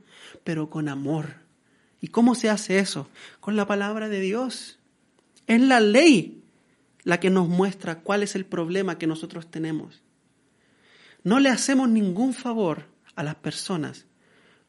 pero 0.44 0.68
con 0.68 0.90
amor. 0.90 1.36
¿Y 2.02 2.08
cómo 2.08 2.34
se 2.34 2.50
hace 2.50 2.78
eso? 2.78 3.08
Con 3.40 3.56
la 3.56 3.66
palabra 3.66 4.10
de 4.10 4.20
Dios. 4.20 4.78
Es 5.46 5.60
la 5.62 5.80
ley 5.80 6.42
la 7.02 7.18
que 7.18 7.30
nos 7.30 7.48
muestra 7.48 8.00
cuál 8.00 8.22
es 8.22 8.34
el 8.34 8.44
problema 8.44 8.98
que 8.98 9.06
nosotros 9.06 9.50
tenemos. 9.50 10.02
No 11.24 11.40
le 11.40 11.48
hacemos 11.48 11.88
ningún 11.88 12.34
favor 12.34 12.86
a 13.14 13.22
las 13.22 13.34
personas 13.34 14.06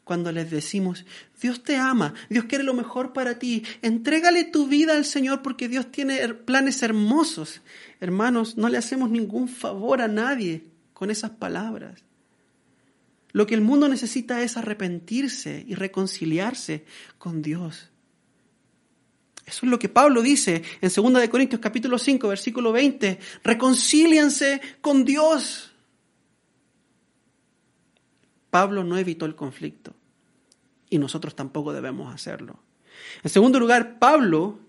cuando 0.03 0.31
les 0.31 0.51
decimos, 0.51 1.05
Dios 1.41 1.63
te 1.63 1.77
ama, 1.77 2.13
Dios 2.29 2.45
quiere 2.45 2.63
lo 2.63 2.73
mejor 2.73 3.13
para 3.13 3.39
ti, 3.39 3.63
entrégale 3.81 4.43
tu 4.43 4.67
vida 4.67 4.93
al 4.93 5.05
Señor 5.05 5.41
porque 5.41 5.69
Dios 5.69 5.91
tiene 5.91 6.27
planes 6.33 6.81
hermosos. 6.83 7.61
Hermanos, 8.01 8.57
no 8.57 8.67
le 8.67 8.77
hacemos 8.77 9.09
ningún 9.09 9.47
favor 9.47 10.01
a 10.01 10.07
nadie 10.07 10.65
con 10.93 11.11
esas 11.11 11.31
palabras. 11.31 12.03
Lo 13.31 13.47
que 13.47 13.55
el 13.55 13.61
mundo 13.61 13.87
necesita 13.87 14.41
es 14.41 14.57
arrepentirse 14.57 15.63
y 15.65 15.75
reconciliarse 15.75 16.83
con 17.17 17.41
Dios. 17.41 17.89
Eso 19.45 19.65
es 19.65 19.71
lo 19.71 19.79
que 19.79 19.87
Pablo 19.87 20.21
dice 20.21 20.61
en 20.81 20.91
2 20.93 21.29
Corintios 21.29 21.61
capítulo 21.61 21.97
5, 21.97 22.27
versículo 22.27 22.71
20. 22.71 23.17
Reconcílianse 23.43 24.59
con 24.81 25.05
Dios. 25.05 25.70
Pablo 28.51 28.83
no 28.83 28.97
evitó 28.97 29.25
el 29.25 29.35
conflicto 29.35 29.95
y 30.89 30.99
nosotros 30.99 31.35
tampoco 31.35 31.73
debemos 31.73 32.13
hacerlo. 32.13 32.59
En 33.23 33.31
segundo 33.31 33.59
lugar, 33.59 33.97
Pablo 33.97 34.59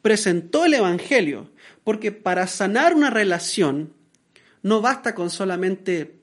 presentó 0.00 0.64
el 0.64 0.74
Evangelio, 0.74 1.50
porque 1.84 2.12
para 2.12 2.46
sanar 2.46 2.94
una 2.94 3.10
relación 3.10 3.92
no 4.62 4.80
basta 4.80 5.14
con 5.14 5.28
solamente 5.28 6.20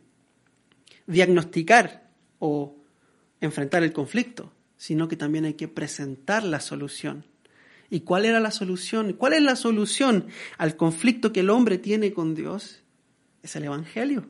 diagnosticar 1.07 2.09
o 2.39 2.77
enfrentar 3.41 3.83
el 3.83 3.93
conflicto, 3.93 4.51
sino 4.77 5.07
que 5.07 5.17
también 5.17 5.45
hay 5.45 5.55
que 5.55 5.67
presentar 5.67 6.43
la 6.43 6.61
solución. 6.61 7.25
¿Y 7.89 8.01
cuál 8.01 8.25
era 8.25 8.39
la 8.39 8.51
solución? 8.51 9.13
¿Cuál 9.13 9.33
es 9.33 9.41
la 9.41 9.55
solución 9.55 10.27
al 10.57 10.77
conflicto 10.77 11.33
que 11.33 11.41
el 11.41 11.49
hombre 11.49 11.77
tiene 11.77 12.13
con 12.13 12.35
Dios? 12.35 12.81
Es 13.43 13.55
el 13.55 13.65
Evangelio. 13.65 14.27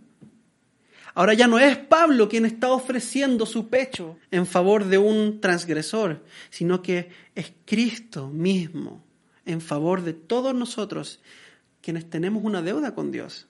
Ahora 1.13 1.33
ya 1.33 1.47
no 1.47 1.59
es 1.59 1.77
Pablo 1.77 2.29
quien 2.29 2.45
está 2.45 2.71
ofreciendo 2.71 3.45
su 3.45 3.69
pecho 3.69 4.17
en 4.31 4.45
favor 4.45 4.85
de 4.85 4.97
un 4.97 5.41
transgresor, 5.41 6.23
sino 6.49 6.81
que 6.81 7.09
es 7.35 7.53
Cristo 7.65 8.29
mismo 8.29 9.03
en 9.45 9.61
favor 9.61 10.03
de 10.03 10.13
todos 10.13 10.53
nosotros 10.53 11.19
quienes 11.81 12.09
tenemos 12.09 12.43
una 12.43 12.61
deuda 12.61 12.93
con 12.93 13.11
Dios. 13.11 13.47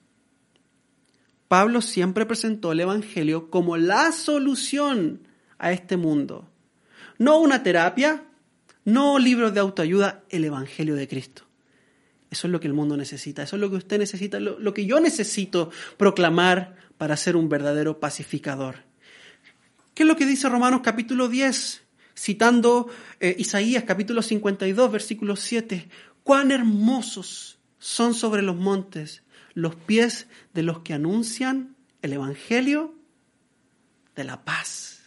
Pablo 1.47 1.81
siempre 1.81 2.25
presentó 2.25 2.71
el 2.71 2.79
Evangelio 2.79 3.49
como 3.49 3.75
la 3.75 4.11
solución 4.11 5.27
a 5.57 5.71
este 5.71 5.97
mundo. 5.97 6.47
No 7.17 7.39
una 7.39 7.63
terapia, 7.63 8.23
no 8.85 9.19
libros 9.19 9.53
de 9.53 9.59
autoayuda, 9.59 10.23
el 10.29 10.45
Evangelio 10.45 10.95
de 10.95 11.07
Cristo. 11.07 11.43
Eso 12.31 12.47
es 12.47 12.51
lo 12.51 12.59
que 12.59 12.67
el 12.67 12.73
mundo 12.73 12.95
necesita, 12.95 13.41
eso 13.41 13.55
es 13.55 13.59
lo 13.59 13.71
que 13.71 13.77
usted 13.77 13.97
necesita, 13.97 14.39
lo, 14.39 14.73
que 14.73 14.85
yo 14.85 14.99
necesito 14.99 15.71
proclamar 15.97 16.75
para 16.99 17.15
ser 17.15 17.37
un 17.37 17.47
verdadero 17.47 17.99
pacificador. 17.99 18.83
¿Qué 19.95 20.03
es 20.03 20.07
lo 20.07 20.17
que 20.17 20.25
dice 20.25 20.49
Romanos 20.49 20.81
capítulo 20.83 21.29
10? 21.29 21.81
Citando 22.13 22.89
eh, 23.21 23.35
Isaías 23.39 23.85
capítulo 23.87 24.21
52, 24.21 24.91
versículo 24.91 25.37
7. 25.37 25.87
Cuán 26.23 26.51
hermosos 26.51 27.57
son 27.79 28.13
sobre 28.13 28.41
los 28.41 28.57
montes 28.57 29.23
los 29.53 29.75
pies 29.75 30.27
de 30.53 30.61
los 30.61 30.79
que 30.79 30.93
anuncian 30.93 31.77
el 32.01 32.13
Evangelio 32.13 32.93
de 34.17 34.25
la 34.25 34.43
paz. 34.43 34.99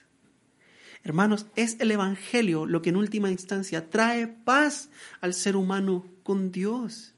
Hermanos, 1.05 1.45
es 1.57 1.77
el 1.79 1.91
Evangelio 1.91 2.65
lo 2.65 2.81
que 2.81 2.89
en 2.89 2.97
última 2.97 3.31
instancia 3.31 3.91
trae 3.91 4.29
paz 4.29 4.89
al 5.21 5.35
ser 5.35 5.57
humano 5.57 6.07
con 6.23 6.53
Dios. 6.53 7.12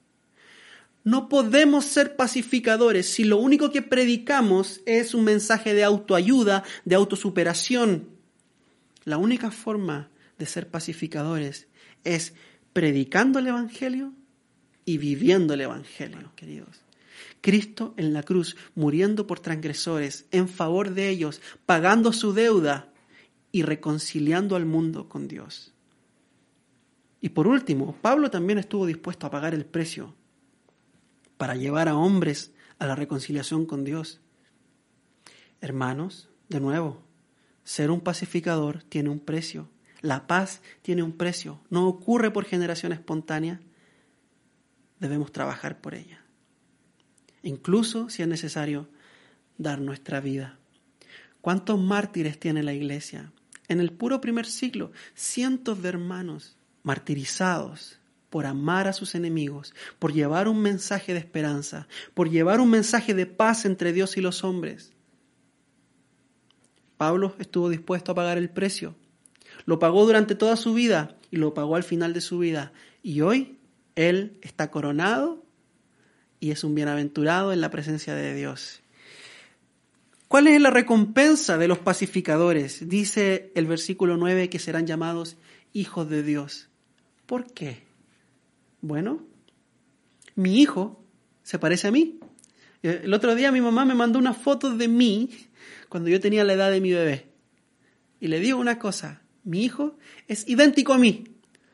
No 1.04 1.28
podemos 1.28 1.84
ser 1.84 2.16
pacificadores 2.16 3.06
si 3.06 3.25
lo 3.25 3.37
único 3.37 3.70
que 3.70 3.82
predicamos 3.82 4.80
es 4.87 5.12
un 5.12 5.25
mensaje 5.25 5.75
de 5.75 5.84
autoayuda, 5.84 6.64
de 6.87 6.94
autosuperación. 6.94 8.08
La 9.04 9.18
única 9.18 9.50
forma 9.50 10.08
de 10.38 10.46
ser 10.46 10.70
pacificadores 10.70 11.68
es 12.04 12.32
predicando 12.73 13.38
el 13.38 13.49
Evangelio 13.49 14.14
y 14.87 14.96
viviendo 14.96 15.52
el 15.52 15.61
Evangelio, 15.61 16.32
queridos. 16.37 16.80
Cristo 17.42 17.92
en 17.99 18.14
la 18.14 18.23
cruz, 18.23 18.56
muriendo 18.75 19.26
por 19.26 19.40
transgresores, 19.40 20.25
en 20.30 20.49
favor 20.49 20.94
de 20.94 21.11
ellos, 21.11 21.42
pagando 21.66 22.14
su 22.14 22.32
deuda 22.32 22.90
y 23.52 23.62
reconciliando 23.62 24.56
al 24.56 24.64
mundo 24.64 25.11
con 25.11 25.28
Dios. 25.28 25.75
Y 27.20 27.28
por 27.28 27.46
último, 27.46 27.99
Pablo 28.00 28.30
también 28.30 28.58
estuvo 28.58 28.87
dispuesto 28.87 29.26
a 29.26 29.30
pagar 29.30 29.52
el 29.52 29.66
precio 29.66 30.14
para 31.37 31.55
llevar 31.55 31.88
a 31.88 31.97
hombres 31.97 32.53
a 32.79 32.87
la 32.87 32.95
reconciliación 32.95 33.67
con 33.67 33.85
Dios. 33.85 34.21
Hermanos, 35.61 36.28
de 36.49 36.61
nuevo, 36.61 37.02
ser 37.65 37.91
un 37.91 38.00
pacificador 38.00 38.82
tiene 38.85 39.08
un 39.08 39.21
precio. 39.21 39.71
La 40.00 40.26
paz 40.26 40.61
tiene 40.82 41.02
un 41.02 41.13
precio. 41.13 41.61
No 41.71 41.87
ocurre 41.89 42.30
por 42.30 42.45
generación 42.45 42.93
espontánea. 42.93 43.61
Debemos 45.00 45.32
trabajar 45.32 45.80
por 45.80 45.95
ella. 45.95 46.23
Incluso 47.43 48.08
si 48.11 48.23
es 48.23 48.28
necesario 48.28 48.89
dar 49.58 49.80
nuestra 49.80 50.21
vida. 50.21 50.58
¿Cuántos 51.41 51.80
mártires 51.80 52.39
tiene 52.39 52.63
la 52.63 52.73
iglesia? 52.73 53.32
En 53.69 53.80
el 53.80 53.93
puro 53.93 54.21
primer 54.21 54.47
siglo, 54.47 54.93
cientos 55.15 55.82
de 55.82 55.89
hermanos 55.89 56.56
martirizados 56.82 57.99
por 58.34 58.47
amar 58.47 58.88
a 58.88 58.92
sus 58.92 59.14
enemigos, 59.14 59.76
por 60.00 60.12
llevar 60.12 60.49
un 60.49 60.60
mensaje 60.60 61.12
de 61.12 61.20
esperanza, 61.20 61.86
por 62.14 62.28
llevar 62.28 62.58
un 62.58 62.68
mensaje 62.68 63.14
de 63.14 63.26
paz 63.26 63.64
entre 63.64 63.92
Dios 63.92 64.16
y 64.16 64.20
los 64.20 64.42
hombres. 64.42 64.90
Pablo 66.97 67.36
estuvo 67.38 67.68
dispuesto 67.68 68.10
a 68.10 68.16
pagar 68.16 68.36
el 68.36 68.50
precio. 68.50 68.97
Lo 69.66 69.78
pagó 69.78 70.04
durante 70.04 70.34
toda 70.34 70.56
su 70.56 70.75
vida 70.75 71.16
y 71.30 71.36
lo 71.36 71.54
pagó 71.54 71.76
al 71.76 71.84
final 71.84 72.12
de 72.12 72.20
su 72.20 72.40
vida. 72.40 72.73
Y 73.04 73.20
hoy 73.20 73.56
él 73.94 74.36
está 74.42 74.68
coronado 74.68 75.40
y 76.40 76.50
es 76.50 76.64
un 76.64 76.75
bienaventurado 76.75 77.52
en 77.52 77.60
la 77.60 77.70
presencia 77.70 78.16
de 78.16 78.34
Dios. 78.34 78.82
¿Cuál 80.26 80.49
es 80.49 80.60
la 80.60 80.70
recompensa 80.70 81.56
de 81.56 81.68
los 81.68 81.78
pacificadores? 81.78 82.88
Dice 82.88 83.52
el 83.54 83.66
versículo 83.66 84.16
9 84.16 84.50
que 84.50 84.58
serán 84.58 84.88
llamados 84.88 85.36
hijos 85.73 86.10
de 86.10 86.25
Dios. 86.25 86.68
¿Por 87.26 87.47
qué? 87.52 87.83
Bueno, 88.84 89.26
mi 90.34 90.60
hijo 90.60 91.02
se 91.42 91.58
parece 91.58 91.88
a 91.88 91.90
mí. 91.90 92.20
El 92.82 93.14
otro 93.14 93.34
día 93.34 93.50
mi 93.50 93.62
mamá 93.62 93.86
me 93.86 93.94
mandó 93.94 94.18
una 94.18 94.34
foto 94.34 94.76
de 94.76 94.88
mí 94.88 95.30
cuando 95.88 96.10
yo 96.10 96.20
tenía 96.20 96.44
la 96.44 96.52
edad 96.52 96.70
de 96.70 96.82
mi 96.82 96.92
bebé. 96.92 97.32
Y 98.20 98.28
le 98.28 98.40
digo 98.40 98.58
una 98.58 98.78
cosa, 98.78 99.23
mi 99.42 99.64
hijo 99.64 99.97
es 100.28 100.47
idéntico 100.47 100.92
a 100.92 100.99
mí, 100.99 101.25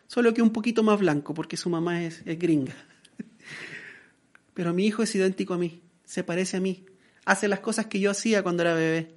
solo 0.07 0.33
que 0.33 0.41
un 0.41 0.51
poquito 0.51 0.85
más 0.85 1.01
blanco 1.01 1.35
porque 1.35 1.57
su 1.57 1.69
mamá 1.69 2.05
es, 2.05 2.25
gringa. 2.25 2.77
Pero 4.55 4.73
mi 4.73 4.87
hijo 4.87 5.03
es 5.03 5.13
idéntico 5.13 5.55
a 5.55 5.59
mí, 5.59 5.83
se 6.05 6.23
parece 6.23 6.59
a 6.59 6.61
mí, 6.61 6.87
hace 7.25 7.49
las 7.49 7.59
cosas 7.59 7.87
que 7.87 7.99
yo 7.99 8.13
hacía 8.13 8.45
cuando 8.45 8.63
era 8.63 8.75
bebé. 8.75 9.17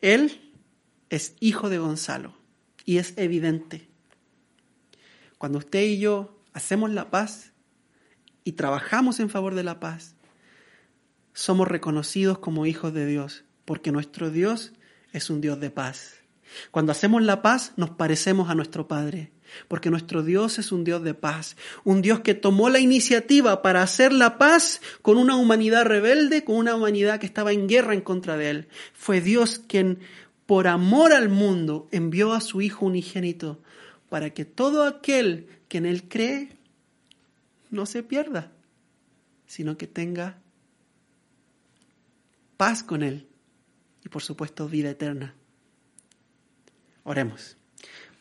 Él 0.00 0.40
es 1.10 1.34
hijo 1.40 1.68
de 1.68 1.76
Gonzalo 1.76 2.34
y 2.86 2.96
es 2.96 3.12
evidente. 3.18 3.92
Cuando 5.44 5.58
usted 5.58 5.82
y 5.82 5.98
yo 5.98 6.40
hacemos 6.54 6.90
la 6.90 7.10
paz 7.10 7.52
y 8.44 8.52
trabajamos 8.52 9.20
en 9.20 9.28
favor 9.28 9.54
de 9.54 9.62
la 9.62 9.78
paz, 9.78 10.16
somos 11.34 11.68
reconocidos 11.68 12.38
como 12.38 12.64
hijos 12.64 12.94
de 12.94 13.04
Dios, 13.04 13.44
porque 13.66 13.92
nuestro 13.92 14.30
Dios 14.30 14.72
es 15.12 15.28
un 15.28 15.42
Dios 15.42 15.60
de 15.60 15.68
paz. 15.68 16.14
Cuando 16.70 16.92
hacemos 16.92 17.22
la 17.22 17.42
paz 17.42 17.74
nos 17.76 17.90
parecemos 17.90 18.48
a 18.48 18.54
nuestro 18.54 18.88
Padre, 18.88 19.32
porque 19.68 19.90
nuestro 19.90 20.22
Dios 20.22 20.58
es 20.58 20.72
un 20.72 20.82
Dios 20.82 21.04
de 21.04 21.12
paz, 21.12 21.58
un 21.84 22.00
Dios 22.00 22.20
que 22.20 22.32
tomó 22.32 22.70
la 22.70 22.78
iniciativa 22.78 23.60
para 23.60 23.82
hacer 23.82 24.14
la 24.14 24.38
paz 24.38 24.80
con 25.02 25.18
una 25.18 25.36
humanidad 25.36 25.84
rebelde, 25.84 26.42
con 26.44 26.56
una 26.56 26.74
humanidad 26.74 27.20
que 27.20 27.26
estaba 27.26 27.52
en 27.52 27.68
guerra 27.68 27.92
en 27.92 28.00
contra 28.00 28.38
de 28.38 28.48
él. 28.48 28.68
Fue 28.94 29.20
Dios 29.20 29.58
quien, 29.58 29.98
por 30.46 30.68
amor 30.68 31.12
al 31.12 31.28
mundo, 31.28 31.86
envió 31.92 32.32
a 32.32 32.40
su 32.40 32.62
Hijo 32.62 32.86
unigénito 32.86 33.60
para 34.14 34.30
que 34.30 34.44
todo 34.44 34.84
aquel 34.84 35.48
que 35.66 35.78
en 35.78 35.86
Él 35.86 36.08
cree 36.08 36.56
no 37.70 37.84
se 37.84 38.04
pierda, 38.04 38.52
sino 39.44 39.76
que 39.76 39.88
tenga 39.88 40.38
paz 42.56 42.84
con 42.84 43.02
Él 43.02 43.26
y 44.04 44.08
por 44.08 44.22
supuesto 44.22 44.68
vida 44.68 44.90
eterna. 44.90 45.34
Oremos. 47.02 47.56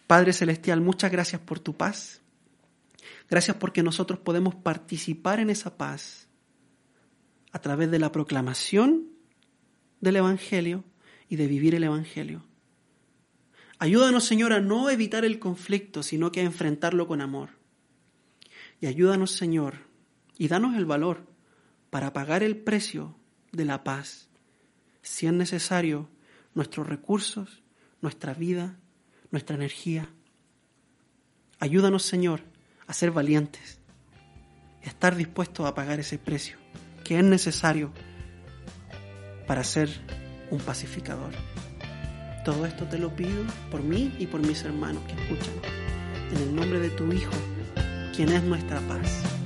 Padre 0.08 0.34
Celestial, 0.34 0.82
muchas 0.82 1.12
gracias 1.12 1.40
por 1.40 1.60
tu 1.60 1.78
paz. 1.78 2.22
Gracias 3.30 3.58
porque 3.58 3.84
nosotros 3.84 4.18
podemos 4.18 4.56
participar 4.56 5.40
en 5.40 5.52
esa 5.52 5.78
paz 5.78 6.28
a 7.52 7.60
través 7.60 7.92
de 7.92 8.00
la 8.00 8.12
proclamación 8.12 9.10
del 10.02 10.16
Evangelio 10.16 10.86
y 11.30 11.36
de 11.36 11.46
vivir 11.46 11.76
el 11.76 11.84
Evangelio. 11.84 12.44
Ayúdanos, 13.84 14.24
Señor, 14.24 14.54
a 14.54 14.62
no 14.62 14.90
evitar 14.90 15.26
el 15.26 15.40
conflicto, 15.40 16.04
sino 16.04 16.32
que 16.32 16.40
a 16.40 16.44
enfrentarlo 16.44 17.06
con 17.06 17.20
amor. 17.20 17.50
Y 18.80 18.86
ayúdanos, 18.86 19.32
Señor, 19.32 19.76
y 20.38 20.48
danos 20.48 20.78
el 20.78 20.86
valor 20.86 21.28
para 21.90 22.14
pagar 22.14 22.44
el 22.44 22.56
precio 22.56 23.18
de 23.52 23.66
la 23.66 23.84
paz, 23.84 24.30
si 25.02 25.28
es 25.28 25.34
necesario, 25.34 26.10
nuestros 26.54 26.88
recursos, 26.88 27.62
nuestra 28.00 28.34
vida, 28.34 28.80
nuestra 29.32 29.58
energía. 29.58 30.08
Ayúdanos, 31.60 32.04
Señor, 32.04 32.40
a 32.88 32.94
ser 32.94 33.12
valientes 33.12 33.82
y 34.82 34.86
a 34.86 34.92
estar 34.92 35.18
dispuestos 35.18 35.66
a 35.66 35.76
pagar 35.76 36.00
ese 36.00 36.18
precio 36.18 36.58
que 37.04 37.18
es 37.18 37.24
necesario 37.26 37.92
para 39.46 39.66
ser 39.66 39.90
un 40.52 40.60
pacificador. 40.60 41.34
Todo 42.44 42.66
esto 42.66 42.84
te 42.86 42.98
lo 42.98 43.10
pido 43.10 43.46
por 43.72 43.82
mí 43.82 44.14
y 44.20 44.28
por 44.28 44.42
mis 44.46 44.66
hermanos 44.66 45.02
que 45.08 45.14
escuchan. 45.14 45.54
En 46.36 46.42
el 46.42 46.56
nombre 46.56 46.80
de 46.80 46.90
tu 46.90 47.10
Hijo, 47.14 47.32
quien 48.14 48.30
es 48.30 48.44
nuestra 48.44 48.82
paz. 48.82 49.43